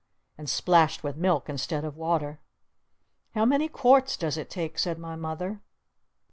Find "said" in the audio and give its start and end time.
4.79-4.97